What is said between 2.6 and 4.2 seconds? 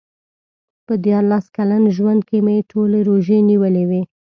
ټولې روژې نیولې وې.